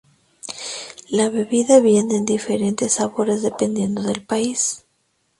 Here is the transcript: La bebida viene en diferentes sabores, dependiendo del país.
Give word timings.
La 1.09 1.29
bebida 1.29 1.79
viene 1.79 2.15
en 2.15 2.25
diferentes 2.25 2.93
sabores, 2.93 3.43
dependiendo 3.43 4.01
del 4.01 4.25
país. 4.25 4.83